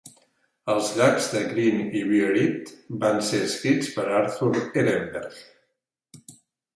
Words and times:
Els 0.75 0.87
"gags" 0.99 1.25
de 1.33 1.41
Grin 1.49 1.83
i 1.99 1.99
Bear 2.11 2.31
It 2.43 2.71
van 3.03 3.21
ser 3.27 3.41
escrits 3.49 3.91
per 3.99 4.07
Arthur 4.21 4.49
Erenberg. 4.83 6.33